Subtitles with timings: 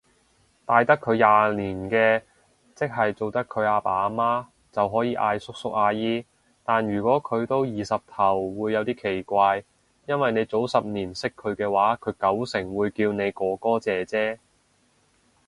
[0.65, 2.23] 大得佢廿年嘅，
[2.73, 6.25] 即係做得佢阿爸阿媽，就可以嗌叔叔姨姨，
[6.65, 9.63] 但如果佢都二十頭會有啲奇怪，
[10.07, 14.39] 因為你早十年識佢嘅話佢九成會叫你哥哥姐姐